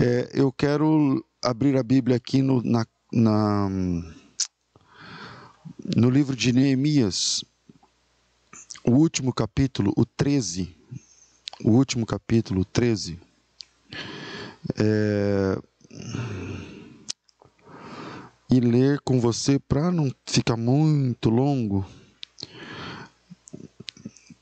[0.00, 3.68] É, eu quero abrir a Bíblia aqui no, na, na,
[5.96, 7.44] no livro de Neemias,
[8.84, 10.72] o último capítulo, o 13.
[11.64, 13.18] O último capítulo, 13.
[14.76, 15.58] É,
[18.48, 21.84] e ler com você para não ficar muito longo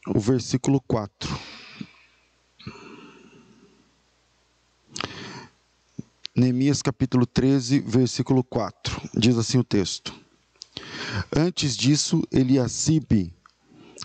[0.07, 1.56] o versículo 4.
[6.37, 9.01] Neemias capítulo 13, versículo 4.
[9.17, 10.15] Diz assim o texto:
[11.35, 13.33] Antes disso, Eliasibe,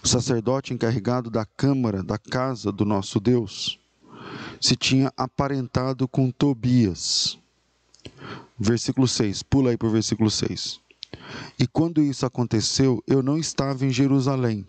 [0.01, 3.77] sacerdote encarregado da câmara da casa do nosso Deus,
[4.61, 7.37] se tinha aparentado com Tobias.
[8.57, 10.79] Versículo 6, pula aí para o versículo 6.
[11.59, 14.65] E quando isso aconteceu, eu não estava em Jerusalém,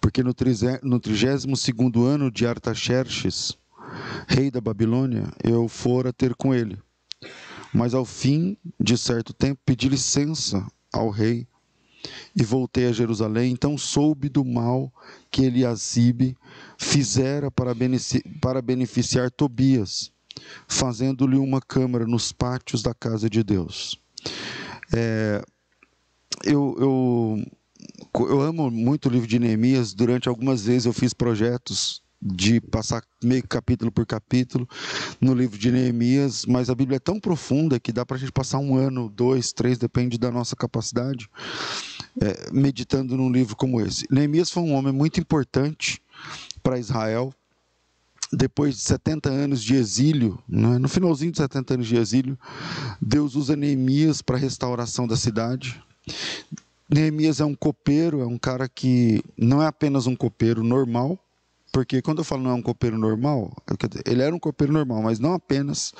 [0.00, 0.34] porque no,
[0.82, 3.58] no 32 ano de Artaxerxes,
[4.26, 6.78] rei da Babilônia, eu fora ter com ele.
[7.72, 11.46] Mas ao fim de certo tempo pedi licença ao rei
[12.34, 13.52] e voltei a Jerusalém.
[13.52, 14.92] Então soube do mal
[15.30, 16.36] que Eliasibe
[16.78, 17.74] fizera para,
[18.62, 20.10] beneficiar Tobias,
[20.68, 24.00] fazendo-lhe uma câmara nos pátios da casa de Deus.
[24.94, 25.42] É,
[26.44, 29.94] eu, eu, eu amo muito o livro de Neemias.
[29.94, 34.68] Durante algumas vezes eu fiz projetos de passar meio capítulo por capítulo
[35.20, 38.32] no livro de Neemias, mas a Bíblia é tão profunda que dá para a gente
[38.32, 41.28] passar um ano, dois, três, depende da nossa capacidade,
[42.20, 44.06] é, meditando num livro como esse.
[44.10, 46.00] Neemias foi um homem muito importante
[46.62, 47.32] para Israel.
[48.32, 52.36] Depois de 70 anos de exílio, né, no finalzinho de 70 anos de exílio,
[53.00, 55.80] Deus usa Neemias para a restauração da cidade.
[56.88, 61.18] Neemias é um copeiro, é um cara que não é apenas um copeiro normal,
[61.76, 63.54] porque quando eu falo não é um copeiro normal,
[64.06, 65.92] ele era um copeiro normal, mas não apenas.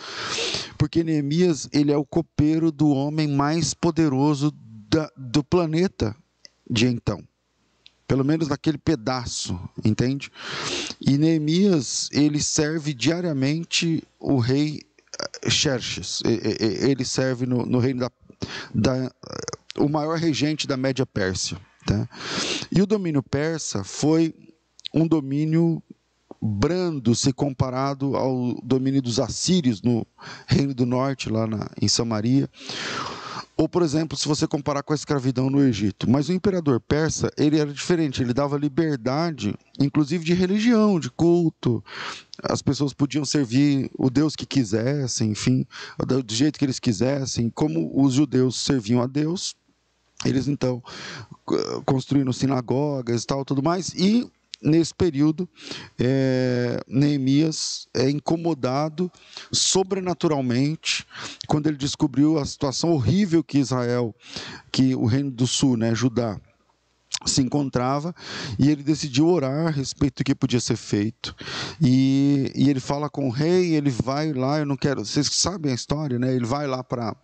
[0.78, 4.54] Porque Neemias, ele é o copeiro do homem mais poderoso
[4.88, 6.16] da, do planeta
[6.66, 7.22] de então.
[8.08, 10.32] Pelo menos naquele pedaço, entende?
[10.98, 14.80] E Neemias, ele serve diariamente o rei
[15.44, 16.22] eh, Xerxes.
[16.24, 18.10] Ele serve no, no reino da,
[18.74, 19.12] da
[19.76, 21.60] o maior regente da Média Pérsia.
[21.84, 22.08] Tá?
[22.72, 24.34] E o domínio persa foi
[24.94, 25.82] um domínio
[26.40, 30.06] brando se comparado ao domínio dos assírios no
[30.46, 32.48] Reino do Norte, lá na, em Samaria.
[33.56, 36.10] Ou, por exemplo, se você comparar com a escravidão no Egito.
[36.10, 41.82] Mas o imperador persa, ele era diferente, ele dava liberdade, inclusive de religião, de culto.
[42.42, 45.66] As pessoas podiam servir o Deus que quisessem, enfim,
[45.98, 49.54] do jeito que eles quisessem, como os judeus serviam a Deus.
[50.22, 50.82] Eles então
[51.86, 54.30] construíram sinagogas e tal, tudo mais, e
[54.62, 55.48] nesse período,
[55.98, 59.10] é, Neemias é incomodado
[59.52, 61.06] sobrenaturalmente
[61.46, 64.14] quando ele descobriu a situação horrível que Israel,
[64.72, 66.40] que o reino do sul, né, Judá,
[67.24, 68.14] se encontrava
[68.58, 71.34] e ele decidiu orar a respeito do que podia ser feito.
[71.80, 75.72] E, e ele fala com o rei ele vai lá eu não quero vocês sabem
[75.72, 77.16] a história né ele vai lá para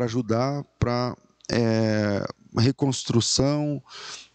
[0.00, 1.16] ajudar para
[1.50, 2.24] é,
[2.58, 3.82] reconstrução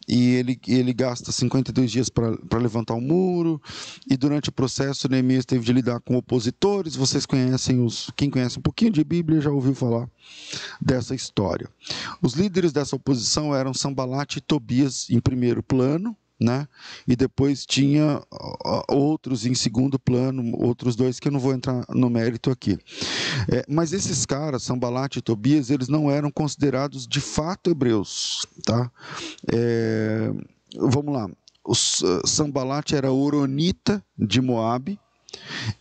[0.08, 3.62] e ele, ele gasta 52 dias para levantar o um muro,
[4.10, 8.60] e durante o processo Neemias teve de lidar com opositores, vocês conhecem os, quem conhece
[8.60, 10.10] um pouquinho de Bíblia já ouviu falar
[10.82, 11.70] dessa história.
[12.22, 16.68] Os líderes dessa oposição eram Sambalat e Tobias em primeiro plano, né?
[17.08, 18.22] E depois tinha
[18.90, 22.78] outros em segundo plano, outros dois que eu não vou entrar no mérito aqui.
[23.52, 28.92] É, mas esses caras, Sambalat e Tobias, eles não eram considerados de fato hebreus, tá?
[29.52, 30.32] É,
[30.78, 31.30] vamos lá.
[31.64, 35.00] O Sambalat era oronita de Moabe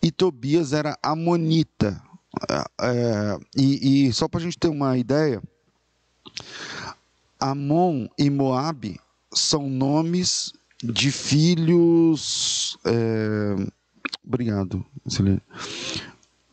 [0.02, 2.00] e Tobias era amonita.
[2.50, 5.42] É, é e, e só para a gente ter uma ideia,
[7.38, 8.98] Amon e Moabe
[9.34, 10.52] são nomes
[10.82, 12.78] de filhos.
[12.84, 13.56] É,
[14.24, 15.42] obrigado, Silene.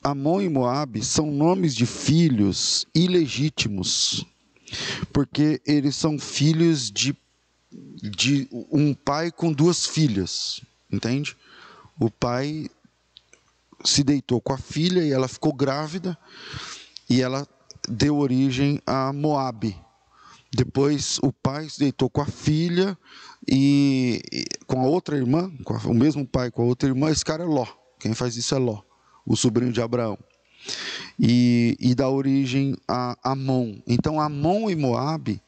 [0.03, 4.25] Amon e Moabe são nomes de filhos ilegítimos,
[5.13, 7.15] porque eles são filhos de,
[8.01, 10.61] de um pai com duas filhas,
[10.91, 11.37] entende?
[11.99, 12.67] O pai
[13.85, 16.17] se deitou com a filha e ela ficou grávida
[17.07, 17.47] e ela
[17.87, 19.77] deu origem a Moabe,
[20.53, 22.97] depois o pai se deitou com a filha
[23.47, 24.21] e,
[24.67, 27.43] com a outra irmã, com a, o mesmo pai com a outra irmã, esse cara
[27.43, 27.65] é Ló.
[27.99, 28.81] Quem faz isso é Ló,
[29.25, 30.17] o sobrinho de Abraão.
[31.17, 33.77] E, e dá origem a Amon.
[33.87, 35.41] Então Amon e Moabe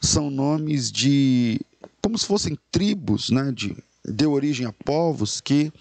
[0.00, 1.60] são nomes de
[2.00, 5.72] como se fossem tribos, né, de deu origem a povos que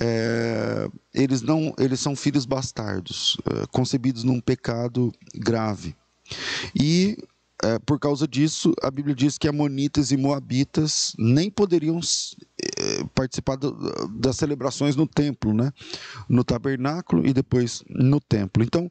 [0.00, 5.96] é, eles não, eles são filhos bastardos, é, concebidos num pecado grave.
[6.74, 7.18] E
[7.62, 13.56] é, por causa disso, a Bíblia diz que Amonitas e Moabitas nem poderiam é, participar
[13.56, 13.72] do,
[14.10, 15.72] das celebrações no templo, né?
[16.28, 18.62] no tabernáculo e depois no templo.
[18.62, 18.88] Então,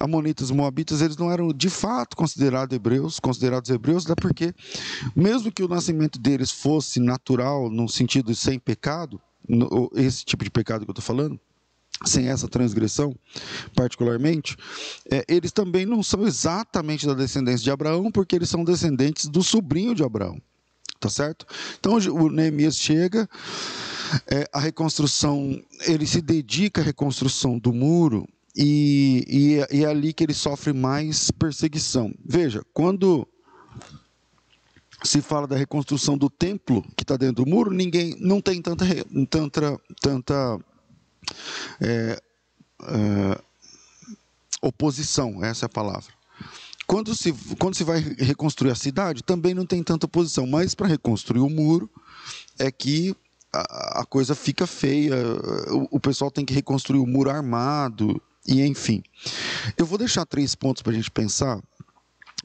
[0.00, 4.54] Amonitas e Moabitas eles não eram de fato considerados hebreus, considerados hebreus, até porque,
[5.14, 10.50] mesmo que o nascimento deles fosse natural, no sentido sem pecado, no, esse tipo de
[10.50, 11.38] pecado que eu estou falando,
[12.04, 13.14] sem essa transgressão,
[13.74, 14.56] particularmente,
[15.10, 19.42] é, eles também não são exatamente da descendência de Abraão, porque eles são descendentes do
[19.42, 20.40] sobrinho de Abraão.
[20.98, 21.46] Tá certo?
[21.78, 23.28] Então o Neemias chega,
[24.26, 28.26] é, a reconstrução, ele se dedica à reconstrução do muro
[28.56, 32.14] e, e, e é ali que ele sofre mais perseguição.
[32.24, 33.28] Veja, quando
[35.04, 38.86] se fala da reconstrução do templo que está dentro do muro, ninguém não tem tanta,
[39.28, 40.58] tanta, tanta
[41.80, 42.20] é,
[42.82, 43.40] é,
[44.60, 46.14] oposição, essa é a palavra.
[46.86, 50.86] Quando se, quando se vai reconstruir a cidade, também não tem tanta oposição, mas para
[50.86, 51.90] reconstruir o muro
[52.58, 53.14] é que
[53.52, 55.16] a, a coisa fica feia,
[55.70, 59.02] o, o, pessoal tem que reconstruir o muro armado, e enfim.
[59.76, 61.60] Eu vou deixar três pontos para a gente pensar,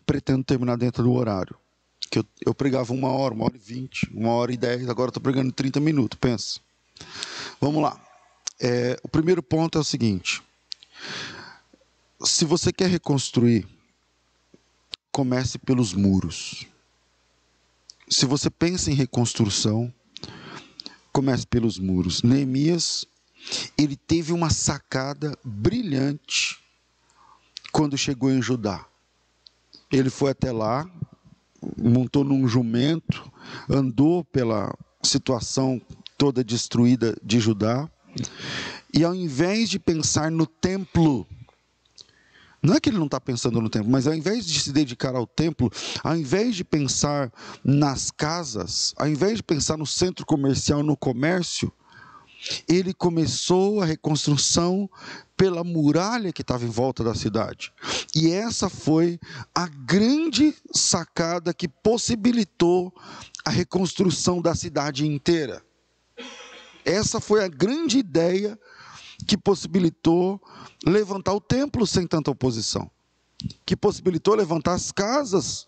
[0.06, 1.56] pretendo terminar dentro do horário.
[2.10, 5.10] Que eu, eu pregava uma hora, uma hora e vinte, uma hora e dez, agora
[5.10, 6.60] estou pregando 30 minutos, pensa.
[7.60, 8.00] Vamos lá.
[8.64, 10.44] É, o primeiro ponto é o seguinte:
[12.24, 13.68] se você quer reconstruir,
[15.12, 16.68] comece pelos muros.
[18.08, 19.92] Se você pensa em reconstrução,
[21.12, 22.22] comece pelos muros.
[22.22, 23.04] Neemias,
[23.76, 26.60] ele teve uma sacada brilhante
[27.72, 28.86] quando chegou em Judá.
[29.92, 30.88] Ele foi até lá,
[31.76, 33.32] montou num jumento,
[33.68, 34.72] andou pela
[35.02, 35.82] situação
[36.16, 37.90] toda destruída de Judá
[38.94, 41.26] e ao invés de pensar no templo,
[42.62, 45.16] não é que ele não está pensando no templo, mas ao invés de se dedicar
[45.16, 45.72] ao templo,
[46.04, 47.32] ao invés de pensar
[47.64, 51.72] nas casas, ao invés de pensar no centro comercial, no comércio,
[52.68, 54.90] ele começou a reconstrução
[55.38, 57.72] pela muralha que estava em volta da cidade.
[58.16, 59.20] E essa foi
[59.54, 62.94] a grande sacada que possibilitou
[63.46, 65.64] a reconstrução da cidade inteira.
[66.92, 68.60] Essa foi a grande ideia
[69.26, 70.42] que possibilitou
[70.86, 72.92] levantar o templo sem tanta oposição,
[73.66, 75.68] que possibilitou levantar as casas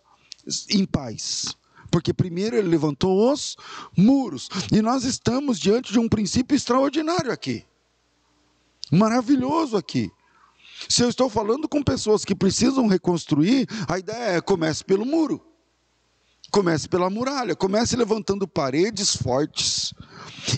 [0.70, 1.56] em paz.
[1.90, 3.56] Porque primeiro ele levantou os
[3.96, 4.50] muros.
[4.70, 7.64] E nós estamos diante de um princípio extraordinário aqui.
[8.92, 10.12] Maravilhoso aqui.
[10.90, 15.42] Se eu estou falando com pessoas que precisam reconstruir, a ideia é comece pelo muro.
[16.52, 19.94] Comece pela muralha, comece levantando paredes fortes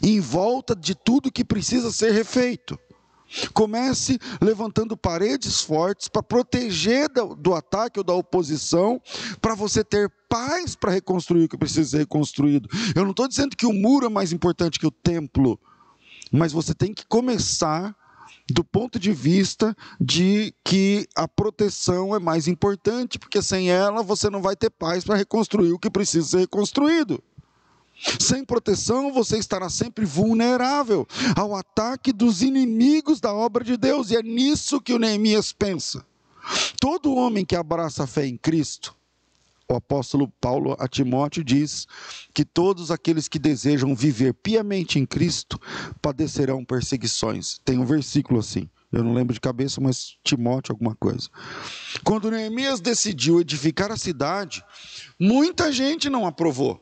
[0.02, 2.78] em volta de tudo que precisa ser refeito.
[3.54, 9.02] Comece levantando paredes fortes para proteger do, ataque ou da oposição,
[9.42, 12.70] para você ter paz para reconstruir o que precisa ser reconstruído.
[12.96, 15.60] Eu não estou dizendo que o muro é mais importante que o templo,
[16.32, 17.96] mas você tem que começar
[18.52, 24.30] do ponto de vista de que a proteção é mais importante, porque sem ela você
[24.30, 27.24] não vai ter paz para reconstruir o que precisa ser reconstruído.
[28.20, 34.18] Sem proteção, você estará sempre vulnerável ao ataque dos inimigos da obra de Deus, e
[34.18, 36.06] é nisso que o Neemias pensa.
[36.80, 38.96] Todo homem que abraça a fé em Cristo,
[39.68, 41.88] o apóstolo Paulo a Timóteo diz
[42.34, 45.60] que todos aqueles que desejam viver piamente em Cristo
[46.02, 47.60] padecerão perseguições.
[47.66, 48.70] Tem um versículo assim.
[48.92, 51.30] Eu não lembro de cabeça, mas Timóteo alguma coisa.
[52.04, 54.64] Quando Neemias decidiu edificar a cidade,
[55.20, 56.82] muita gente não aprovou.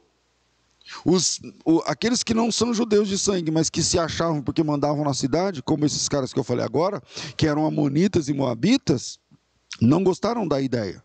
[1.06, 5.04] Os, o, aqueles que não são judeus de sangue, mas que se achavam porque mandavam
[5.04, 7.02] na cidade, como esses caras que eu falei agora,
[7.36, 9.20] que eram amonitas e moabitas,
[9.82, 11.04] não gostaram da ideia.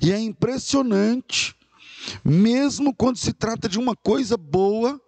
[0.00, 1.54] E é impressionante,
[2.24, 5.00] mesmo quando se trata de uma coisa boa,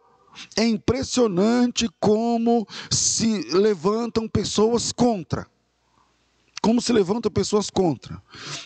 [0.56, 5.46] é impressionante como se levantam pessoas contra.
[6.64, 8.18] Como se levantam pessoas contra.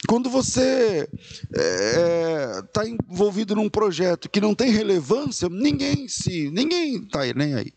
[0.07, 1.09] Quando você
[1.53, 7.55] está é, tá envolvido num projeto que não tem relevância, ninguém se, ninguém está nem
[7.55, 7.73] aí.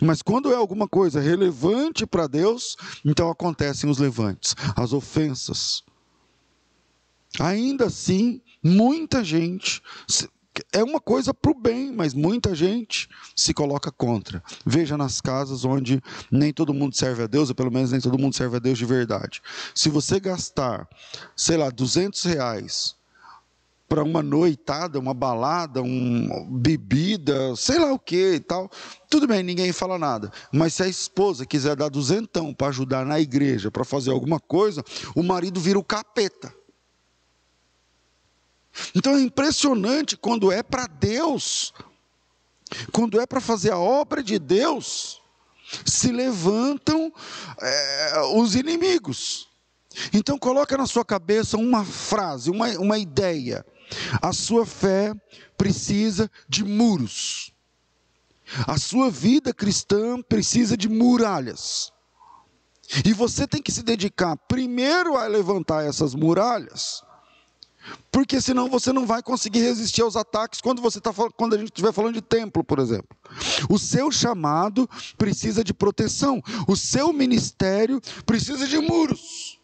[0.00, 5.84] Mas quando é alguma coisa relevante para Deus, então acontecem os levantes, as ofensas,
[7.38, 9.82] Ainda assim, muita gente
[10.72, 14.42] é uma coisa para o bem, mas muita gente se coloca contra.
[14.64, 18.18] Veja nas casas onde nem todo mundo serve a Deus, ou pelo menos nem todo
[18.18, 19.42] mundo serve a Deus de verdade.
[19.74, 20.88] Se você gastar,
[21.36, 22.98] sei lá, 200 reais
[23.88, 28.70] para uma noitada, uma balada, uma bebida, sei lá o que e tal,
[29.08, 30.30] tudo bem, ninguém fala nada.
[30.52, 34.84] Mas se a esposa quiser dar duzentão para ajudar na igreja, para fazer alguma coisa,
[35.16, 36.57] o marido vira o capeta.
[38.94, 41.72] Então é impressionante quando é para Deus,
[42.92, 45.20] quando é para fazer a obra de Deus,
[45.84, 47.12] se levantam
[47.60, 49.48] é, os inimigos.
[50.12, 53.64] Então coloca na sua cabeça uma frase, uma, uma ideia.
[54.20, 55.14] A sua fé
[55.56, 57.52] precisa de muros.
[58.66, 61.92] A sua vida cristã precisa de muralhas.
[63.04, 67.02] E você tem que se dedicar primeiro a levantar essas muralhas,
[68.10, 71.68] porque senão você não vai conseguir resistir aos ataques quando você tá, quando a gente
[71.68, 73.16] estiver falando de templo, por exemplo.
[73.68, 79.58] O seu chamado precisa de proteção, o seu ministério precisa de muros.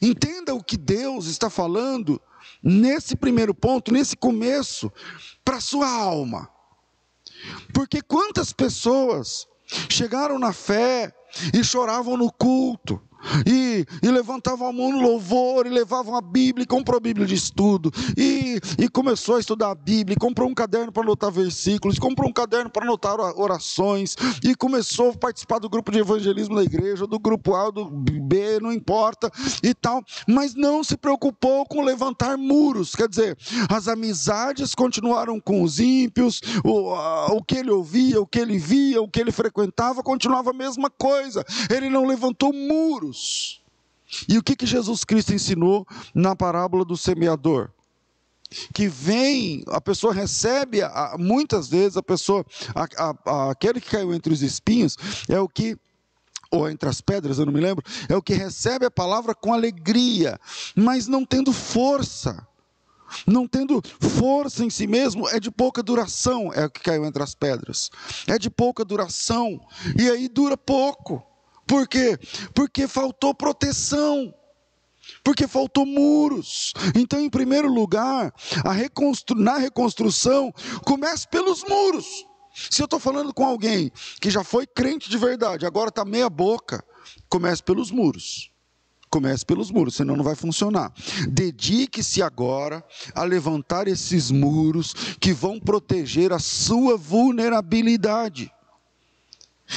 [0.00, 2.20] Entenda o que Deus está falando
[2.62, 4.92] nesse primeiro ponto, nesse começo,
[5.44, 6.50] para a sua alma.
[7.72, 9.46] Porque quantas pessoas
[9.88, 11.14] chegaram na fé
[11.52, 13.00] e choravam no culto,
[13.46, 17.26] e, e, levantavam a mão no louvor, e levavam a Bíblia, e comprou a Bíblia
[17.26, 21.30] de estudo, e, e começou a estudar a Bíblia, e comprou um caderno para anotar
[21.30, 26.56] versículos, comprou um caderno para anotar orações, e começou a participar do grupo de evangelismo
[26.56, 29.30] da igreja, do grupo A, do B, não importa,
[29.62, 33.36] e tal, mas não se preocupou com levantar muros, quer dizer,
[33.68, 36.92] as amizades continuaram com os ímpios, o,
[37.36, 40.90] o que ele ouvia, o que ele via, o que ele frequentava, continuava a mesma
[40.90, 43.15] coisa, ele não levantou muros,
[44.28, 47.70] E o que, que Jesus Cristo ensinou na parábola do semeador?
[48.72, 50.78] Que vem, a pessoa recebe,
[51.18, 54.96] muitas vezes a pessoa, a, a, aquele que caiu entre os espinhos,
[55.28, 55.76] é o que
[56.48, 59.52] ou entre as pedras, eu não me lembro, é o que recebe a palavra com
[59.52, 60.38] alegria,
[60.74, 62.46] mas não tendo força.
[63.24, 67.22] Não tendo força em si mesmo, é de pouca duração, é o que caiu entre
[67.22, 67.88] as pedras.
[68.26, 69.60] É de pouca duração,
[69.96, 71.24] e aí dura pouco.
[71.66, 72.18] Por quê?
[72.54, 74.32] Porque faltou proteção.
[75.22, 76.72] Porque faltou muros.
[76.94, 78.32] Então, em primeiro lugar,
[78.72, 79.36] reconstru...
[79.36, 80.52] na reconstrução,
[80.84, 82.24] comece pelos muros.
[82.70, 86.30] Se eu estou falando com alguém que já foi crente de verdade, agora está meia
[86.30, 86.82] boca,
[87.28, 88.50] comece pelos muros.
[89.10, 90.92] Comece pelos muros, senão não vai funcionar.
[91.28, 98.50] Dedique-se agora a levantar esses muros que vão proteger a sua vulnerabilidade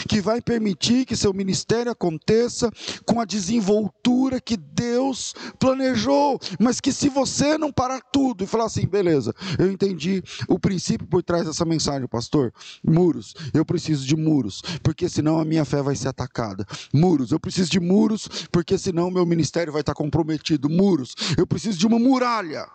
[0.08, 2.72] que vai permitir que seu ministério aconteça
[3.05, 8.65] com a desenvoltura que Deus planejou, mas que se você não parar tudo e falar
[8.65, 12.53] assim, beleza, eu entendi o princípio por trás dessa mensagem, pastor,
[12.84, 16.65] muros, eu preciso de muros, porque senão a minha fé vai ser atacada.
[16.93, 20.69] Muros, eu preciso de muros, porque senão meu ministério vai estar comprometido.
[20.69, 22.67] Muros, eu preciso de uma muralha,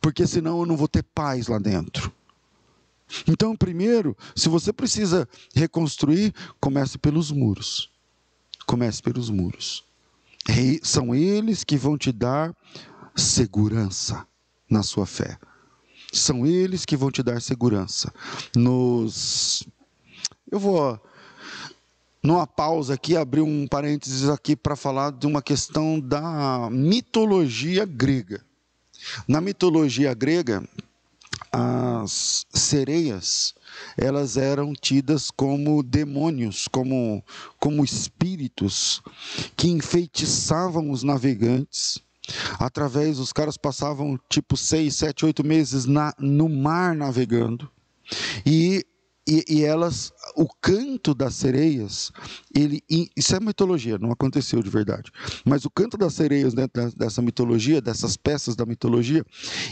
[0.00, 2.12] porque senão eu não vou ter paz lá dentro.
[3.26, 7.90] Então, primeiro, se você precisa reconstruir, comece pelos muros.
[8.66, 9.84] Comece pelos muros.
[10.82, 12.54] são eles que vão te dar
[13.14, 14.26] segurança
[14.68, 15.38] na sua fé.
[16.12, 18.12] São eles que vão te dar segurança.
[18.54, 19.66] Nos
[20.50, 21.00] Eu vou
[22.22, 28.44] numa pausa aqui abrir um parênteses aqui para falar de uma questão da mitologia grega.
[29.26, 30.62] Na mitologia grega,
[31.52, 33.54] as sereias
[33.96, 37.22] elas eram tidas como demônios, como,
[37.58, 39.02] como espíritos
[39.56, 41.98] que enfeitiçavam os navegantes.
[42.58, 47.68] Através, os caras passavam tipo seis, sete, oito meses na, no mar navegando.
[49.32, 52.10] E e, elas, o canto das sereias,
[52.54, 52.82] ele,
[53.16, 55.10] isso é mitologia, não aconteceu de verdade.
[55.44, 59.24] Mas o canto das sereias dentro dessa mitologia, dessas peças da mitologia,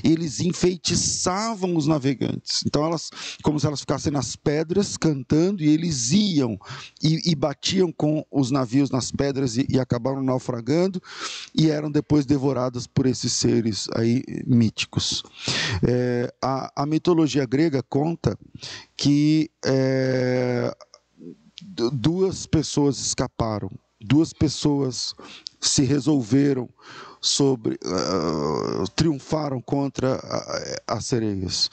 [0.02, 2.62] eles enfeitiçavam os navegantes.
[2.64, 3.10] Então elas,
[3.42, 6.58] como se elas ficassem nas pedras cantando, e eles iam
[7.02, 11.02] e, e batiam com os navios nas pedras e, e acabaram naufragando
[11.54, 15.22] e eram depois devoradas por esses seres aí míticos.
[15.86, 18.38] É, a, a mitologia grega conta
[19.00, 20.76] que é,
[21.90, 25.14] duas pessoas escaparam, duas pessoas
[25.58, 26.68] se resolveram
[27.18, 30.20] sobre uh, triunfaram contra
[30.86, 31.70] as sereias.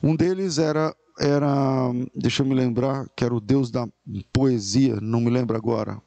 [0.00, 3.88] Um deles era era, deixa eu me lembrar, que era o deus da
[4.32, 6.00] poesia, não me lembro agora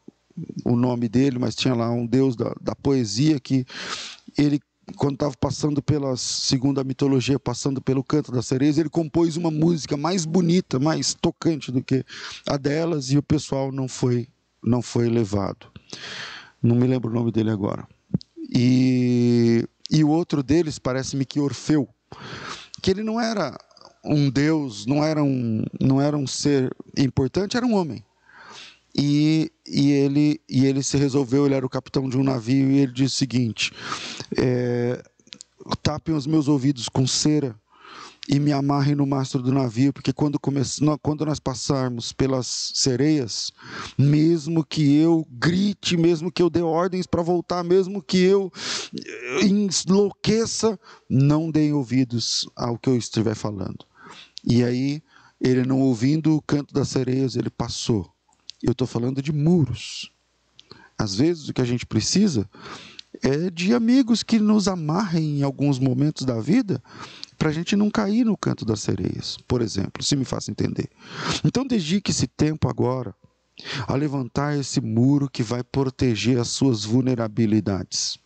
[0.64, 3.66] o nome dele, mas tinha lá um deus da, da poesia que
[4.38, 4.62] ele
[4.96, 9.98] quando estava passando pela segunda mitologia, passando pelo canto das sereias, ele compôs uma música
[9.98, 12.06] mais bonita, mais tocante do que
[12.48, 14.28] a delas e o pessoal não foi
[14.64, 15.68] não foi levado.
[16.62, 17.88] Não me lembro o nome dele agora.
[18.54, 21.88] E e o outro deles parece-me que Orfeu,
[22.82, 23.58] que ele não era
[24.04, 28.04] um deus, não era um, não era um ser importante, era um homem.
[28.98, 32.80] E, e, ele, e ele se resolveu, ele era o capitão de um navio, e
[32.80, 33.72] ele disse o seguinte:
[34.36, 35.04] é,
[35.84, 37.56] tapem os meus ouvidos com cera
[38.28, 43.52] e me amarrem no mastro do navio, porque quando, quando nós passarmos pelas sereias,
[43.98, 48.52] mesmo que eu grite, mesmo que eu dê ordens para voltar, mesmo que eu
[49.42, 50.78] enlouqueça,
[51.10, 53.86] não deem ouvidos ao que eu estiver falando.
[54.44, 55.02] E aí,
[55.40, 58.17] ele não ouvindo o canto das sereias, ele passou.
[58.64, 60.12] Eu estou falando de muros.
[60.98, 62.50] Às vezes, o que a gente precisa
[63.22, 66.82] é de amigos que nos amarrem em alguns momentos da vida
[67.38, 70.90] para a gente não cair no canto das sereias, por exemplo, se me faça entender.
[71.44, 73.14] Então, dedique esse tempo agora
[73.88, 78.18] a levantar esse muro que vai proteger as suas vulnerabilidades,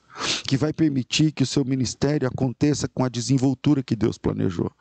[0.46, 4.72] que vai permitir que o seu ministério aconteça com a desenvoltura que Deus planejou.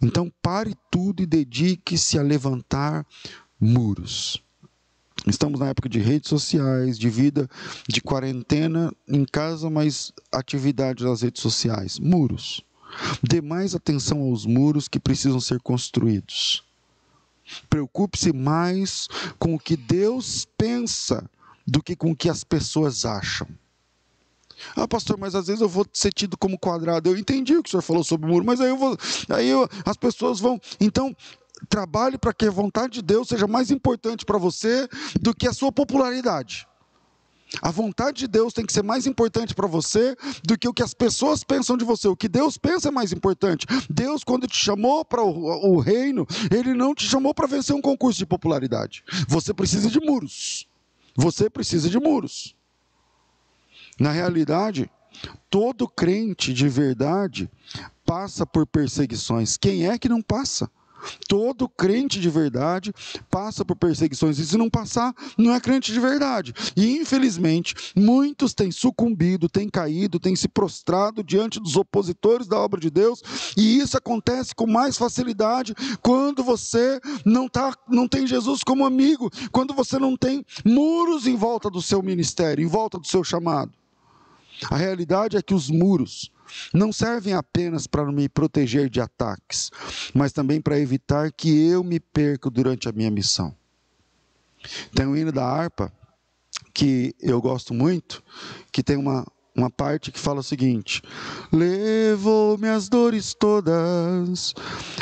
[0.00, 3.04] Então, pare tudo e dedique-se a levantar
[3.60, 4.42] muros.
[5.26, 7.48] Estamos na época de redes sociais, de vida,
[7.88, 11.98] de quarentena em casa, mas atividades nas redes sociais.
[11.98, 12.64] Muros.
[13.22, 16.64] Dê mais atenção aos muros que precisam ser construídos.
[17.68, 21.28] Preocupe-se mais com o que Deus pensa
[21.66, 23.46] do que com o que as pessoas acham.
[24.74, 27.08] Ah, pastor, mas às vezes eu vou ser tido como quadrado.
[27.08, 28.96] Eu entendi o que o senhor falou sobre o muro, mas aí eu vou,
[29.28, 30.60] aí eu, as pessoas vão.
[30.80, 31.14] Então,
[31.68, 34.88] trabalhe para que a vontade de Deus seja mais importante para você
[35.20, 36.66] do que a sua popularidade.
[37.62, 40.82] A vontade de Deus tem que ser mais importante para você do que o que
[40.82, 42.06] as pessoas pensam de você.
[42.06, 43.66] O que Deus pensa é mais importante.
[43.88, 47.80] Deus, quando te chamou para o, o reino, Ele não te chamou para vencer um
[47.80, 49.02] concurso de popularidade.
[49.26, 50.68] Você precisa de muros.
[51.16, 52.54] Você precisa de muros.
[53.98, 54.90] Na realidade,
[55.48, 57.50] todo crente de verdade
[58.04, 59.56] passa por perseguições.
[59.56, 60.70] Quem é que não passa?
[61.28, 62.92] Todo crente de verdade
[63.30, 66.54] passa por perseguições, e se não passar, não é crente de verdade.
[66.76, 72.80] E infelizmente, muitos têm sucumbido, têm caído, têm se prostrado diante dos opositores da obra
[72.80, 73.22] de Deus,
[73.56, 79.30] e isso acontece com mais facilidade quando você não, tá, não tem Jesus como amigo,
[79.52, 83.72] quando você não tem muros em volta do seu ministério, em volta do seu chamado.
[84.70, 86.30] A realidade é que os muros
[86.72, 89.70] não servem apenas para me proteger de ataques,
[90.14, 93.54] mas também para evitar que eu me perca durante a minha missão.
[94.94, 95.92] Tem um hino da harpa
[96.74, 98.22] que eu gosto muito,
[98.72, 99.26] que tem uma,
[99.58, 101.02] uma parte que fala o seguinte:
[101.52, 104.54] Levou minhas dores todas,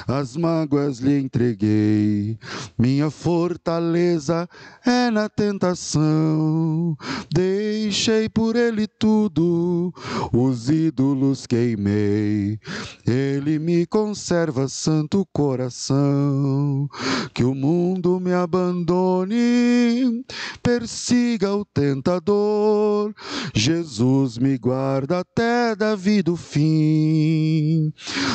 [0.09, 2.39] as mágoas lhe entreguei,
[2.79, 4.49] minha fortaleza
[4.85, 6.97] é na tentação.
[7.33, 9.93] Deixei por ele tudo,
[10.33, 12.59] os ídolos queimei.
[13.07, 16.89] Ele me conserva santo coração.
[17.35, 20.25] Que o mundo me abandone,
[20.63, 23.13] persiga o tentador.
[23.55, 27.93] Jesus me me guarda até da vida o fim.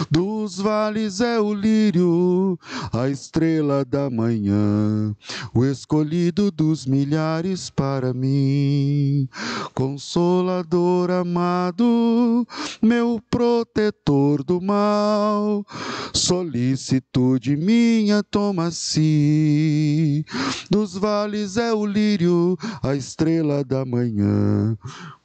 [0.10, 2.60] Dos vales é o lírio,
[2.92, 5.16] a estrela da manhã,
[5.54, 9.30] o escolhido dos milhares para mim.
[9.74, 12.46] Consolador amado,
[12.82, 15.66] meu protetor do mal,
[16.14, 20.26] solicitude minha toma-se.
[20.70, 24.78] Dos vales é o lírio, a estrela da manhã,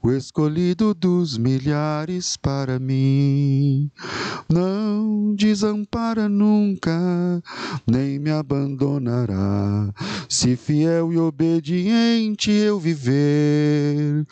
[0.07, 3.91] o escolhido dos milhares para mim.
[4.49, 6.97] Não desampara nunca,
[7.85, 9.93] nem me abandonará,
[10.29, 14.25] se fiel e obediente eu viver.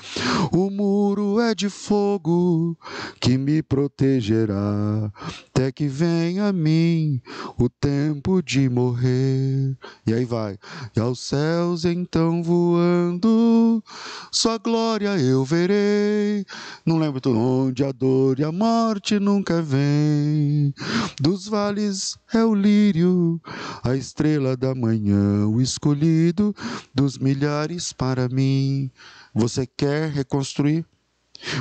[0.53, 2.79] O muro é de fogo
[3.21, 5.11] que me protegerá,
[5.49, 7.21] até que venha a mim
[7.59, 9.77] o tempo de morrer.
[10.07, 10.57] E aí vai,
[10.97, 13.83] e aos céus então voando,
[14.31, 16.45] sua glória eu verei verei.
[16.85, 20.75] Não lembro tudo onde a dor e a morte nunca vem.
[21.21, 23.41] Dos vales é o lírio,
[23.83, 26.55] a estrela da manhã, o escolhido
[26.95, 28.91] dos milhares para mim.
[29.35, 30.85] Você quer reconstruir?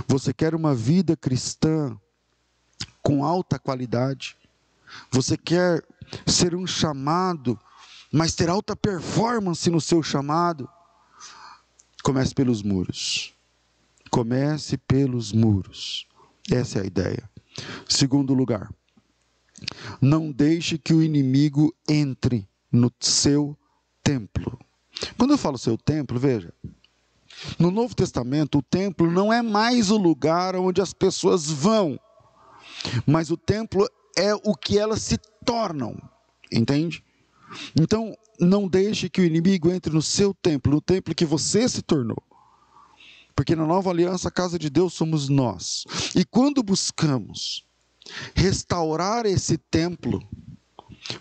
[0.08, 1.98] Você quer uma vida cristã
[3.02, 4.36] com alta qualidade?
[5.12, 5.84] Você quer
[6.28, 7.60] ser um chamado,
[8.12, 10.70] mas ter alta performance no seu chamado?
[12.04, 13.33] Comece pelos muros.
[14.13, 16.08] Comece pelos muros.
[16.52, 17.28] Essa é a ideia.
[17.89, 18.71] Segundo lugar,
[19.99, 23.58] não deixe que o inimigo entre no seu
[24.04, 24.60] templo.
[25.17, 26.54] Quando eu falo seu templo, veja,
[27.58, 31.99] No Novo Testamento, o templo não é mais o lugar onde as pessoas vão,
[33.08, 35.97] mas o templo é o que elas se tornam,
[36.52, 37.04] entende?
[37.76, 41.82] Então, não deixe que o inimigo entre no seu templo, no templo que você se
[41.82, 42.21] tornou.
[43.36, 45.86] Porque na nova aliança, a casa de Deus somos nós.
[46.15, 47.65] E quando buscamos
[48.36, 50.22] restaurar esse templo,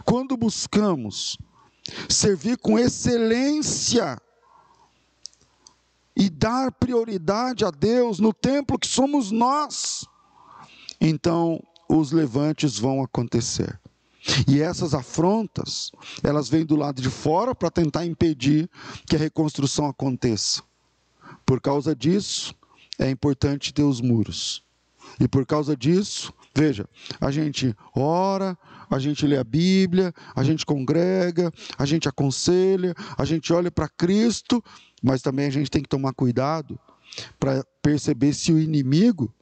[0.05, 1.39] quando buscamos
[2.09, 4.21] servir com excelência
[6.15, 10.07] e dar prioridade a Deus no templo que somos nós,
[11.01, 13.81] então os levantes vão acontecer.
[14.47, 15.91] E essas afrontas,
[16.23, 18.71] elas vêm do lado de fora para tentar impedir
[19.07, 20.63] que a reconstrução aconteça.
[21.45, 22.55] Por causa disso,
[22.99, 24.63] é importante ter os muros.
[25.21, 26.89] E por causa disso, veja,
[27.21, 28.57] a gente ora,
[28.91, 33.89] a gente lê a Bíblia, a gente congrega, a gente aconselha, a gente olha para
[33.89, 34.63] Cristo,
[35.03, 36.79] mas também a gente tem que tomar cuidado
[37.39, 39.33] para perceber se o inimigo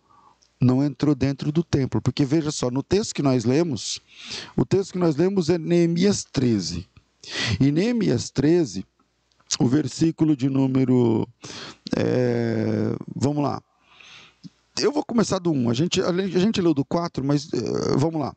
[0.60, 2.00] não entrou dentro do templo.
[2.00, 4.00] Porque veja só, no texto que nós lemos,
[4.56, 6.86] o texto que nós lemos é Neemias 13.
[7.60, 8.84] E Neemias 13,
[9.58, 11.26] o versículo de número.
[11.96, 13.60] É, vamos lá.
[14.78, 15.70] Eu vou começar do 1.
[15.70, 18.34] A gente, a gente leu do 4, mas uh, vamos lá.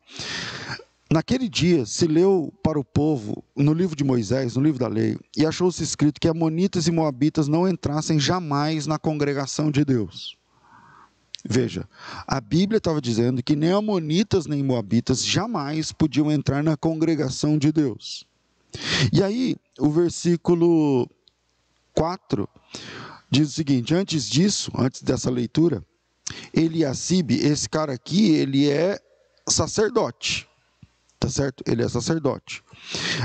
[1.10, 5.16] Naquele dia se leu para o povo, no livro de Moisés, no livro da lei,
[5.36, 10.36] e achou-se escrito que Amonitas e Moabitas não entrassem jamais na congregação de Deus.
[11.46, 11.86] Veja,
[12.26, 17.70] a Bíblia estava dizendo que nem Amonitas nem Moabitas jamais podiam entrar na congregação de
[17.70, 18.26] Deus.
[19.12, 21.08] E aí, o versículo
[21.94, 22.48] 4
[23.30, 25.84] diz o seguinte: antes disso, antes dessa leitura,
[26.52, 28.98] Eliacibe, esse cara aqui, ele é
[29.48, 30.48] sacerdote,
[31.18, 31.62] tá certo?
[31.66, 32.62] Ele é sacerdote.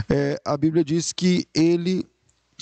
[0.10, 2.06] É, a Bíblia diz que ele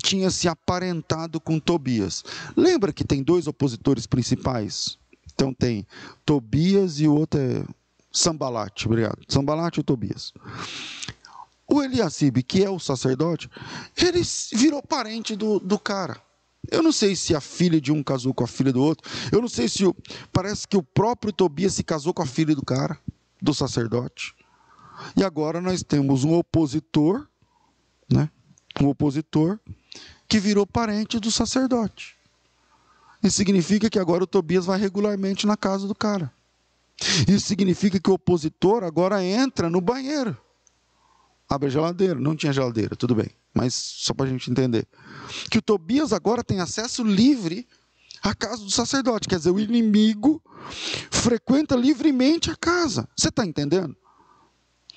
[0.04, 2.23] tinha se aparentado com Tobias.
[2.56, 4.97] Lembra que tem dois opositores principais?
[5.34, 5.86] Então tem
[6.26, 7.63] Tobias e o outro é
[8.12, 9.19] Sambalate, obrigado.
[9.28, 10.34] Sambalate e Tobias.
[11.68, 13.50] O Eliacibe, que é o sacerdote,
[13.98, 14.22] ele
[14.54, 16.22] virou parente do, do cara.
[16.72, 19.10] Eu não sei se a filha de um casou com a filha do outro.
[19.32, 19.86] Eu não sei se.
[19.86, 19.96] O,
[20.32, 22.98] parece que o próprio Tobias se casou com a filha do cara,
[23.42, 24.34] do sacerdote.
[25.16, 27.28] E agora nós temos um opositor,
[28.10, 28.30] né?
[28.82, 29.60] Um opositor
[30.28, 32.16] que virou parente do sacerdote.
[33.24, 36.32] Isso significa que agora o Tobias vai regularmente na casa do cara.
[37.28, 40.38] Isso significa que o opositor agora entra no banheiro
[41.48, 42.16] abre a geladeira.
[42.16, 44.88] Não tinha geladeira, tudo bem, mas só para a gente entender.
[45.50, 47.68] Que o Tobias agora tem acesso livre
[48.22, 50.42] à casa do sacerdote, quer dizer, o inimigo
[51.12, 53.08] frequenta livremente a casa.
[53.16, 53.96] Você está entendendo?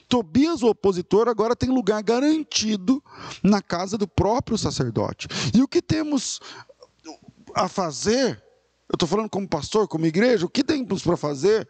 [0.09, 3.03] Tobias, o opositor, agora tem lugar garantido
[3.45, 5.29] na casa do próprio sacerdote.
[5.55, 6.41] E o que temos
[7.55, 8.43] a fazer?
[8.89, 11.69] Eu estou falando como pastor, como igreja, o que temos para fazer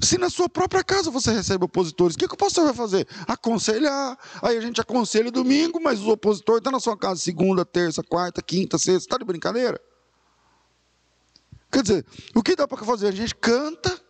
[0.00, 3.06] se na sua própria casa você recebe opositores, o que, que o pastor vai fazer?
[3.26, 4.18] Aconselhar.
[4.42, 8.42] Aí a gente aconselha domingo, mas o opositor está na sua casa segunda, terça, quarta,
[8.42, 8.98] quinta, sexta.
[8.98, 9.80] Está de brincadeira?
[11.70, 13.08] Quer dizer, o que dá para fazer?
[13.08, 14.00] A gente canta,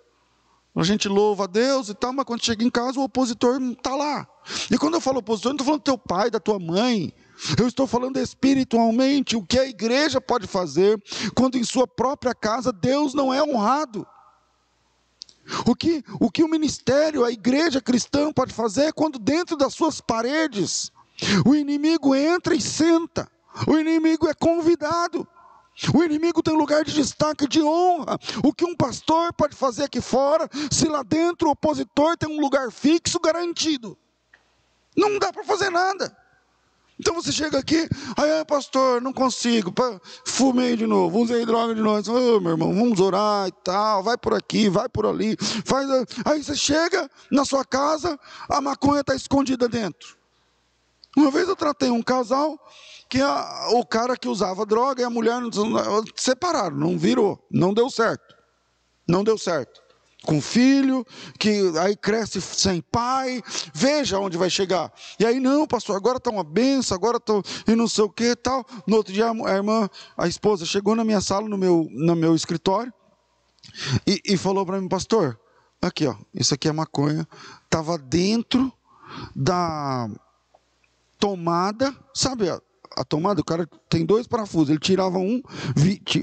[0.74, 3.94] a gente louva a Deus e tal, mas quando chega em casa o opositor está
[3.94, 4.26] lá.
[4.70, 7.12] E quando eu falo opositor, não estou falando do teu pai, da tua mãe.
[7.58, 10.98] Eu estou falando espiritualmente o que a igreja pode fazer
[11.34, 14.06] quando em sua própria casa Deus não é honrado.
[15.66, 19.74] O que, o que o ministério, a igreja cristã pode fazer é quando dentro das
[19.74, 20.90] suas paredes
[21.46, 23.30] o inimigo entra e senta,
[23.66, 25.26] o inimigo é convidado.
[25.94, 28.18] O inimigo tem lugar de destaque, de honra.
[28.42, 32.40] O que um pastor pode fazer aqui fora, se lá dentro o opositor tem um
[32.40, 33.96] lugar fixo garantido?
[34.96, 36.16] Não dá para fazer nada.
[36.98, 39.72] Então você chega aqui, aí, pastor, não consigo,
[40.24, 42.10] fumei de novo, usei droga de novo.
[42.10, 45.36] Oh, meu irmão, vamos orar e tal, vai por aqui, vai por ali.
[45.38, 45.86] Faz...
[46.24, 50.16] Aí você chega na sua casa, a maconha está escondida dentro.
[51.14, 52.58] Uma vez eu tratei um casal
[53.08, 55.40] que a, o cara que usava droga e a mulher
[56.16, 58.34] separaram, não virou, não deu certo.
[59.06, 59.85] Não deu certo
[60.26, 61.06] com filho,
[61.38, 63.40] que aí cresce sem pai,
[63.72, 64.92] veja onde vai chegar.
[65.18, 68.34] E aí, não, pastor, agora está uma benção, agora estou e não sei o que
[68.34, 68.66] tal.
[68.86, 72.34] No outro dia, a irmã, a esposa, chegou na minha sala, no meu, no meu
[72.34, 72.92] escritório,
[74.06, 75.38] e, e falou para mim, pastor,
[75.80, 77.26] aqui, ó, isso aqui é maconha,
[77.64, 78.72] estava dentro
[79.34, 80.08] da
[81.18, 82.46] tomada, sabe,
[82.96, 85.42] a tomada, o cara tem dois parafusos, ele tirava um,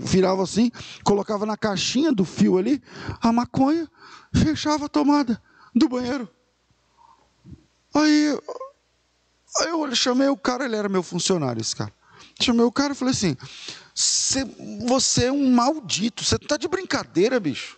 [0.02, 0.72] virava assim,
[1.04, 2.82] colocava na caixinha do fio ali,
[3.22, 3.88] a maconha,
[4.34, 5.42] fechava a tomada
[5.76, 6.28] do banheiro.
[7.94, 8.40] Aí,
[9.60, 11.94] aí eu chamei o cara, ele era meu funcionário, esse cara.
[12.42, 13.38] Chamei o cara e falei assim:
[14.88, 17.78] você é um maldito, você está de brincadeira, bicho.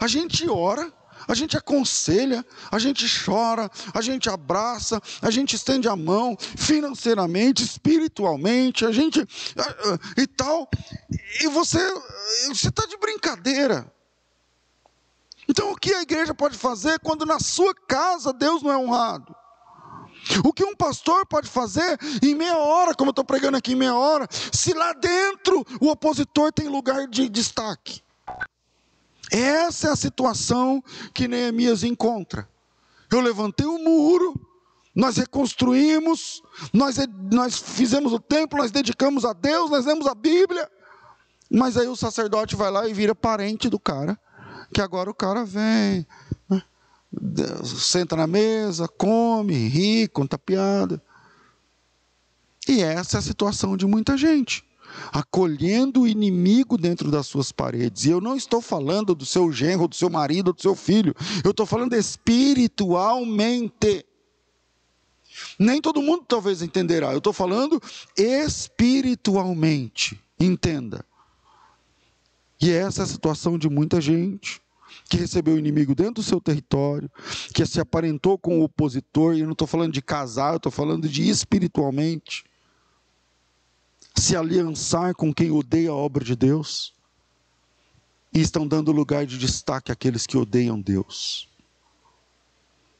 [0.00, 0.92] A gente ora,
[1.26, 7.62] a gente aconselha, a gente chora, a gente abraça, a gente estende a mão financeiramente,
[7.62, 9.26] espiritualmente, a gente
[10.16, 10.68] e tal.
[11.40, 11.78] E você
[12.48, 13.90] você está de brincadeira.
[15.48, 19.34] Então o que a igreja pode fazer quando na sua casa Deus não é honrado?
[20.44, 23.76] O que um pastor pode fazer em meia hora, como eu estou pregando aqui em
[23.76, 28.02] meia hora, se lá dentro o opositor tem lugar de destaque?
[29.30, 32.48] Essa é a situação que Neemias encontra.
[33.10, 34.34] Eu levantei o muro,
[34.94, 36.96] nós reconstruímos, nós,
[37.30, 40.68] nós fizemos o templo, nós dedicamos a Deus, nós lemos a Bíblia,
[41.50, 44.18] mas aí o sacerdote vai lá e vira parente do cara,
[44.72, 46.06] que agora o cara vem,
[47.64, 51.00] senta na mesa, come, ri, conta piada.
[52.68, 54.65] E essa é a situação de muita gente,
[55.12, 58.04] acolhendo o inimigo dentro das suas paredes.
[58.04, 61.50] E eu não estou falando do seu genro, do seu marido, do seu filho, eu
[61.50, 64.04] estou falando espiritualmente.
[65.58, 67.80] Nem todo mundo talvez entenderá, eu estou falando
[68.16, 70.20] espiritualmente.
[70.38, 71.04] Entenda.
[72.60, 74.62] E essa é a situação de muita gente
[75.08, 77.10] que recebeu o inimigo dentro do seu território,
[77.54, 80.72] que se aparentou com o opositor, e eu não estou falando de casar, eu estou
[80.72, 82.44] falando de espiritualmente
[84.16, 86.94] se aliançar com quem odeia a obra de Deus
[88.32, 91.48] e estão dando lugar de destaque àqueles que odeiam Deus.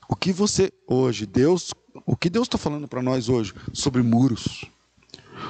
[0.09, 1.73] O que você hoje, Deus,
[2.05, 4.65] o que Deus está falando para nós hoje sobre muros,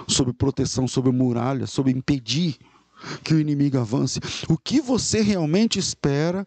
[0.09, 2.59] sobre proteção, sobre muralhas, sobre impedir
[3.23, 4.21] que o inimigo avance.
[4.49, 6.47] O que você realmente espera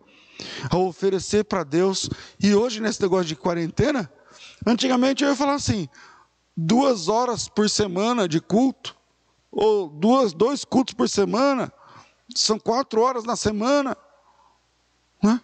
[0.70, 2.10] ao oferecer para Deus?
[2.40, 4.12] E hoje, nesse negócio de quarentena,
[4.66, 5.88] antigamente eu ia falar assim:
[6.56, 8.96] duas horas por semana de culto,
[9.52, 11.72] ou duas, dois cultos por semana,
[12.36, 13.98] são quatro horas na semana,
[15.22, 15.42] né?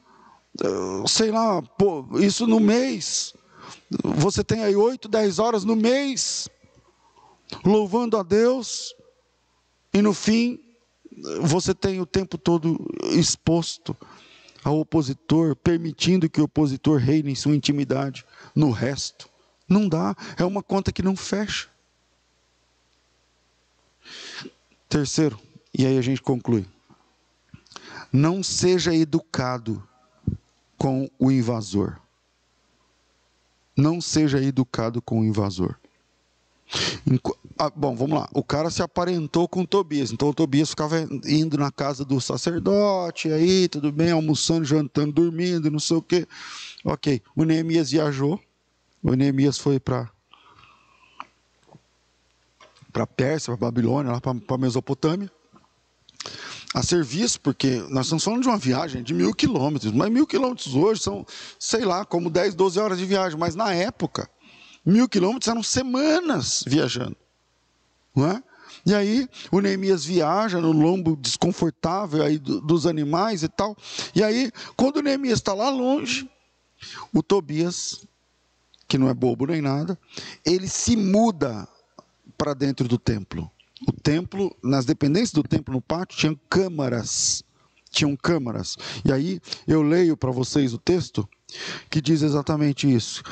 [1.08, 3.34] sei lá, pô, isso no mês.
[4.04, 6.48] Você tem aí oito, dez horas no mês,
[7.64, 8.96] louvando a Deus,
[9.94, 10.60] e no fim
[11.42, 13.96] você tem o tempo todo exposto
[14.64, 18.26] ao opositor, permitindo que o opositor reine em sua intimidade.
[18.56, 19.30] No resto,
[19.70, 21.70] não dá, é uma conta que não fecha.
[24.96, 25.38] Terceiro,
[25.78, 26.66] e aí a gente conclui:
[28.14, 29.86] não seja educado
[30.78, 32.00] com o invasor.
[33.76, 35.76] Não seja educado com o invasor.
[37.60, 38.30] Ah, bom, vamos lá.
[38.34, 40.14] O cara se aparentou com Tobias.
[40.14, 45.70] Então o Tobias ficava indo na casa do sacerdote, aí, tudo bem, almoçando, jantando, dormindo,
[45.70, 46.26] não sei o quê.
[46.86, 47.22] Ok.
[47.36, 48.40] O Neemias viajou.
[49.04, 50.10] O Neemias foi para
[52.96, 55.30] para Pérsia, para Babilônia, lá para a Mesopotâmia,
[56.74, 60.74] a serviço, porque nós estamos falando de uma viagem de mil quilômetros, mas mil quilômetros
[60.76, 61.26] hoje são,
[61.60, 64.30] sei lá, como 10, 12 horas de viagem, mas na época
[64.86, 67.18] Mil quilômetros eram semanas viajando.
[68.16, 68.44] Não é?
[68.86, 73.76] E aí o Neemias viaja no lombo desconfortável aí dos animais e tal.
[74.14, 76.30] E aí, quando o Neemias está lá longe,
[77.12, 78.06] o Tobias,
[78.88, 79.98] que não é bobo nem nada,
[80.46, 81.68] ele se muda
[82.38, 83.50] para dentro do templo.
[83.88, 87.44] O templo, nas dependências do templo no pátio, tinham câmaras.
[87.92, 88.78] Tinham câmaras.
[89.04, 91.28] E aí eu leio para vocês o texto
[91.90, 93.24] que diz exatamente isso,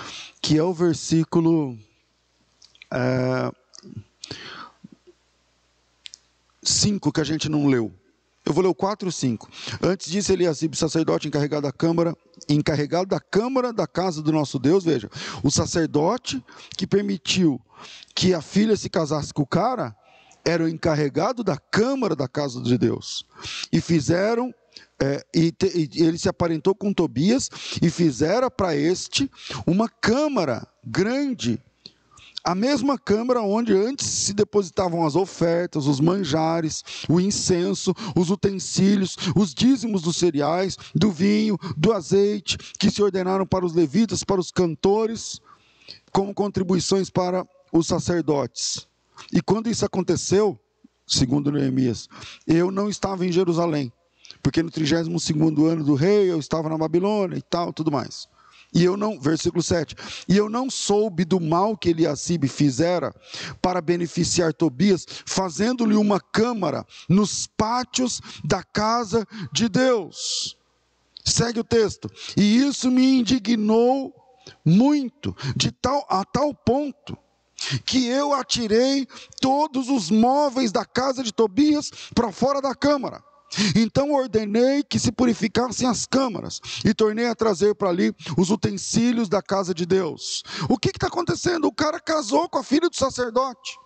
[0.42, 1.78] que é o versículo
[6.62, 7.92] 5 é, que a gente não leu.
[8.46, 9.50] Eu vou ler o 4 e o 5.
[9.82, 12.16] Antes disso, Eliasib, sacerdote encarregado da câmara,
[12.50, 15.10] encarregado da câmara da casa do nosso Deus, veja,
[15.42, 16.44] o sacerdote
[16.78, 17.62] que permitiu
[18.14, 19.96] que a filha se casasse com o cara,
[20.46, 23.26] era o encarregado da câmara da casa de Deus.
[23.72, 24.54] E fizeram
[25.02, 27.50] é, e, te, e, ele se aparentou com Tobias
[27.82, 29.30] e fizera para este
[29.66, 31.62] uma câmara grande,
[32.44, 39.18] a mesma câmara onde antes se depositavam as ofertas, os manjares, o incenso, os utensílios,
[39.36, 44.42] os dízimos dos cereais, do vinho, do azeite, que se ordenaram para os levitas, para
[44.42, 45.40] os cantores,
[46.12, 48.88] como contribuições para os sacerdotes.
[49.32, 50.60] E quando isso aconteceu,
[51.08, 52.10] segundo Neemias,
[52.46, 53.92] eu não estava em Jerusalém
[54.44, 55.30] porque no 32
[55.72, 58.28] ano do rei eu estava na Babilônia e tal, tudo mais.
[58.74, 59.96] E eu não, versículo 7,
[60.28, 63.14] e eu não soube do mal que Eliacibe fizera
[63.62, 70.58] para beneficiar Tobias, fazendo-lhe uma câmara nos pátios da casa de Deus.
[71.24, 72.10] Segue o texto.
[72.36, 74.14] E isso me indignou
[74.66, 77.18] muito, de tal a tal ponto
[77.86, 79.08] que eu atirei
[79.40, 83.24] todos os móveis da casa de Tobias para fora da câmara.
[83.76, 89.30] Então ordenei que se purificassem as câmaras e tornei a trazer para ali os utensílios
[89.30, 90.44] da casa de Deus.
[90.70, 91.66] O que está acontecendo?
[91.66, 93.84] O cara casou com a filha do sacerdote.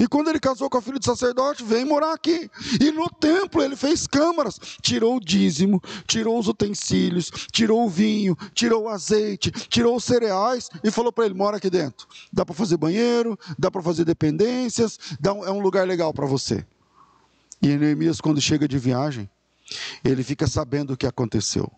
[0.00, 2.50] E quando ele casou com a filha do sacerdote, vem morar aqui.
[2.80, 8.36] E no templo ele fez câmaras, tirou o dízimo, tirou os utensílios, tirou o vinho,
[8.54, 12.08] tirou o azeite, tirou os cereais e falou para ele: mora aqui dentro.
[12.32, 16.66] Dá para fazer banheiro, dá para fazer dependências, um, é um lugar legal para você.
[17.60, 19.28] E Neemias, quando chega de viagem,
[20.04, 21.70] ele fica sabendo o que aconteceu.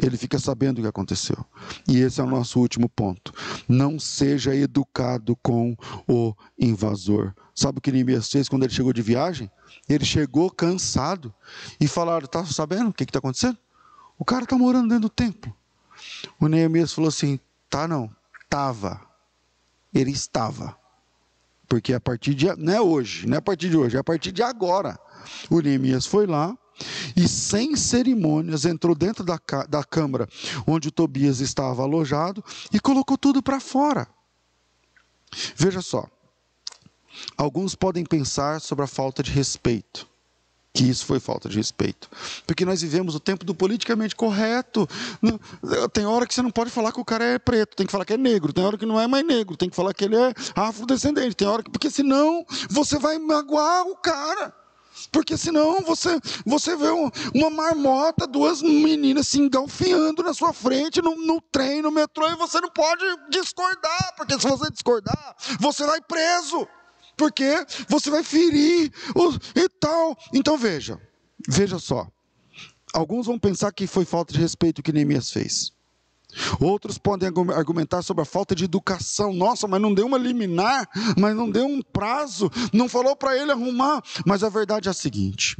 [0.00, 1.44] Ele fica sabendo o que aconteceu.
[1.88, 3.32] E esse é o nosso último ponto.
[3.68, 7.34] Não seja educado com o invasor.
[7.52, 9.50] Sabe o que Neemias fez quando ele chegou de viagem?
[9.88, 11.34] Ele chegou cansado
[11.80, 13.58] e falaram: Está sabendo o que está acontecendo?
[14.16, 15.52] O cara está morando dentro do templo.
[16.40, 18.08] O Neemias falou assim: Tá, não.
[18.48, 19.00] Tava.
[19.92, 20.76] Ele estava.
[21.68, 22.46] Porque a partir de.
[22.56, 24.98] Não é hoje, não é a partir de hoje, é a partir de agora.
[25.50, 26.56] O Neemias foi lá
[27.16, 30.28] e, sem cerimônias, entrou dentro da, da câmara
[30.66, 34.08] onde o Tobias estava alojado e colocou tudo para fora.
[35.56, 36.08] Veja só.
[37.36, 40.08] Alguns podem pensar sobre a falta de respeito
[40.72, 42.08] que isso foi falta de respeito.
[42.46, 44.88] Porque nós vivemos o tempo do politicamente correto.
[45.92, 48.04] Tem hora que você não pode falar que o cara é preto, tem que falar
[48.04, 48.52] que é negro.
[48.52, 51.34] Tem hora que não é mais negro, tem que falar que ele é afrodescendente.
[51.34, 51.70] Tem hora que.
[51.70, 54.54] Porque senão você vai magoar o cara.
[55.12, 61.00] Porque senão você, você vê um, uma marmota, duas meninas se engalfinhando na sua frente
[61.00, 65.86] no, no trem, no metrô, e você não pode discordar, porque se você discordar, você
[65.86, 66.66] vai preso
[67.18, 68.90] porque você vai ferir
[69.54, 70.16] e tal.
[70.32, 70.98] Então veja,
[71.46, 72.08] veja só.
[72.94, 75.72] Alguns vão pensar que foi falta de respeito que Neemias fez.
[76.60, 79.32] Outros podem argumentar sobre a falta de educação.
[79.32, 83.50] Nossa, mas não deu uma liminar, mas não deu um prazo, não falou para ele
[83.50, 84.02] arrumar.
[84.26, 85.56] Mas a verdade é a seguinte: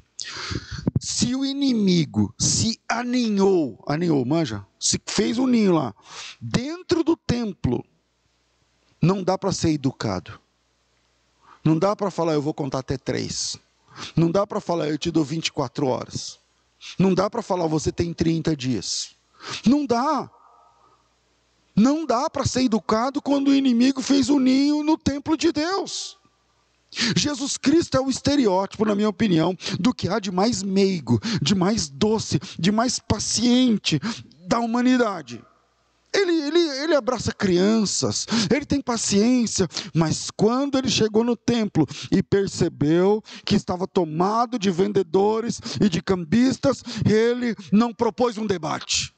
[1.00, 5.94] se o inimigo se aninhou, aninhou, manja, se fez um ninho lá,
[6.40, 7.84] dentro do templo,
[9.00, 10.38] não dá para ser educado.
[11.68, 13.58] Não dá para falar, eu vou contar até três.
[14.16, 16.38] Não dá para falar, eu te dou 24 horas.
[16.98, 19.10] Não dá para falar, você tem 30 dias.
[19.66, 20.30] Não dá.
[21.76, 26.16] Não dá para ser educado quando o inimigo fez o ninho no templo de Deus.
[27.14, 31.54] Jesus Cristo é o estereótipo, na minha opinião, do que há de mais meigo, de
[31.54, 34.00] mais doce, de mais paciente
[34.46, 35.44] da humanidade.
[36.12, 42.22] Ele, ele, ele abraça crianças, ele tem paciência, mas quando ele chegou no templo e
[42.22, 49.14] percebeu que estava tomado de vendedores e de cambistas, ele não propôs um debate.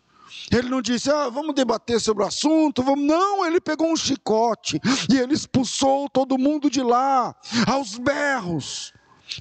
[0.50, 3.04] Ele não disse, ah, vamos debater sobre o assunto, vamos.
[3.04, 7.34] Não, ele pegou um chicote e ele expulsou todo mundo de lá,
[7.68, 8.92] aos berros.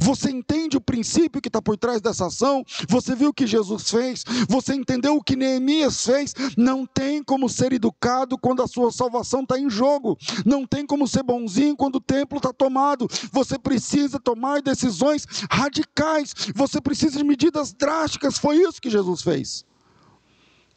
[0.02, 2.63] Você entende o princípio que está por trás dessa ação?
[2.88, 4.23] Você viu o que Jesus fez?
[4.47, 6.34] Você entendeu o que Neemias fez?
[6.58, 10.17] Não tem como ser educado quando a sua salvação está em jogo.
[10.45, 13.08] Não tem como ser bonzinho quando o templo está tomado.
[13.32, 16.34] Você precisa tomar decisões radicais.
[16.56, 18.38] Você precisa de medidas drásticas.
[18.38, 19.65] Foi isso que Jesus fez.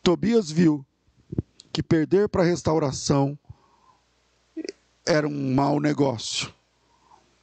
[0.03, 0.85] Tobias viu
[1.73, 3.39] que perder para a restauração
[5.07, 6.53] era um mau negócio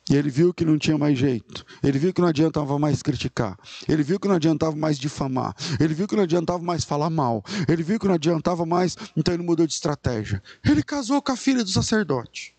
[0.09, 1.63] e ele viu que não tinha mais jeito.
[1.83, 3.55] Ele viu que não adiantava mais criticar.
[3.87, 5.55] Ele viu que não adiantava mais difamar.
[5.79, 7.43] Ele viu que não adiantava mais falar mal.
[7.67, 10.41] Ele viu que não adiantava mais, então ele mudou de estratégia.
[10.65, 12.55] Ele casou com a filha do sacerdote.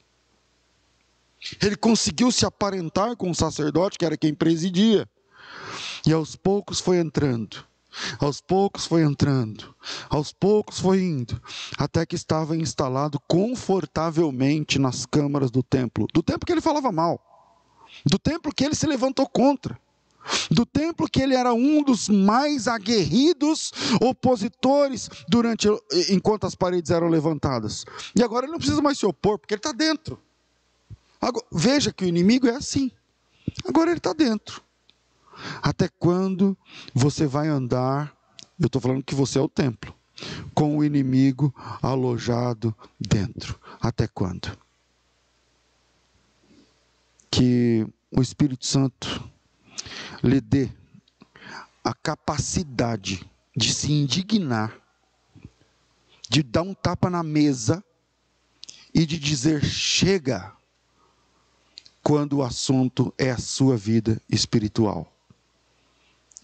[1.60, 5.08] Ele conseguiu se aparentar com o sacerdote, que era quem presidia.
[6.06, 7.64] E aos poucos foi entrando.
[8.20, 9.74] Aos poucos foi entrando,
[10.08, 11.42] aos poucos foi indo,
[11.76, 17.20] até que estava instalado confortavelmente nas câmaras do templo, do templo que ele falava mal
[18.04, 19.78] do templo que ele se levantou contra,
[20.50, 25.68] do templo que ele era um dos mais aguerridos opositores durante
[26.10, 27.84] enquanto as paredes eram levantadas.
[28.14, 30.20] E agora ele não precisa mais se opor, porque ele está dentro.
[31.20, 32.90] Agora, veja que o inimigo é assim.
[33.64, 34.62] Agora ele está dentro.
[35.62, 36.56] Até quando
[36.94, 38.14] você vai andar?
[38.58, 39.94] Eu estou falando que você é o templo,
[40.54, 43.58] com o inimigo alojado dentro.
[43.80, 44.56] Até quando?
[47.30, 49.30] que o Espírito Santo
[50.22, 50.70] lhe dê
[51.82, 54.76] a capacidade de se indignar,
[56.28, 57.82] de dar um tapa na mesa
[58.92, 60.52] e de dizer chega
[62.02, 65.10] quando o assunto é a sua vida espiritual.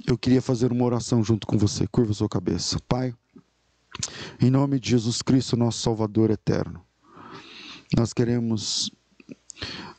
[0.07, 1.87] Eu queria fazer uma oração junto com você.
[1.87, 2.79] Curva sua cabeça.
[2.87, 3.15] Pai,
[4.41, 6.85] em nome de Jesus Cristo, nosso Salvador eterno,
[7.97, 8.91] nós queremos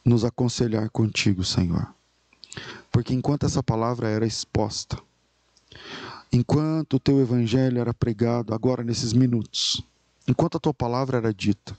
[0.07, 1.93] nos aconselhar contigo, Senhor.
[2.91, 4.97] Porque enquanto essa palavra era exposta,
[6.31, 9.83] enquanto o teu evangelho era pregado, agora nesses minutos,
[10.27, 11.77] enquanto a tua palavra era dita,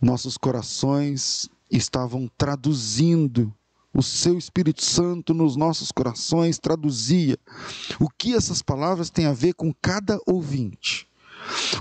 [0.00, 3.52] nossos corações estavam traduzindo
[3.94, 7.38] o seu Espírito Santo nos nossos corações traduzia
[8.00, 11.06] o que essas palavras têm a ver com cada ouvinte.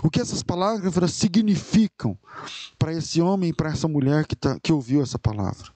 [0.04, 2.18] O que essas palavras significam
[2.78, 5.72] para esse homem e para essa mulher que, tá, que ouviu essa palavra.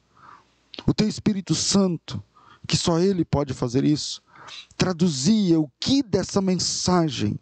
[0.85, 2.21] O teu Espírito Santo,
[2.67, 4.21] que só Ele pode fazer isso,
[4.77, 7.39] traduzia o que dessa mensagem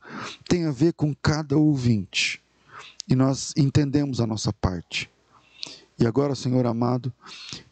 [0.48, 2.42] tem a ver com cada ouvinte.
[3.08, 5.10] E nós entendemos a nossa parte.
[6.00, 7.14] E agora, Senhor amado,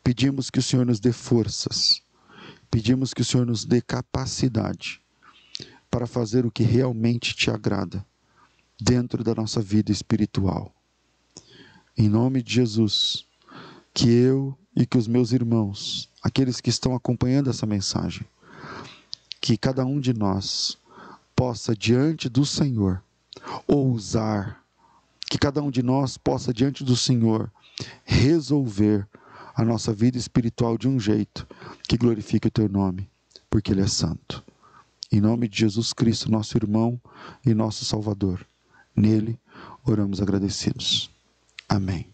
[0.04, 2.02] pedimos que o Senhor nos dê forças,
[2.70, 5.02] pedimos que o Senhor nos dê capacidade
[5.90, 8.06] para fazer o que realmente te agrada
[8.80, 10.74] dentro da nossa vida espiritual.
[11.98, 13.26] Em nome de Jesus,
[13.94, 18.26] que eu e que os meus irmãos, aqueles que estão acompanhando essa mensagem,
[19.40, 20.78] que cada um de nós
[21.36, 23.04] possa diante do Senhor
[23.68, 24.64] ousar,
[25.30, 27.52] que cada um de nós possa diante do Senhor
[28.04, 29.08] resolver
[29.56, 31.48] a nossa vida espiritual de um jeito
[31.88, 33.10] que glorifique o teu nome,
[33.50, 34.44] porque ele é santo.
[35.12, 37.00] Em nome de Jesus Cristo, nosso irmão
[37.46, 38.46] e nosso Salvador.
[38.96, 39.40] Nele
[39.84, 41.10] oramos agradecidos.
[41.68, 42.08] Amém.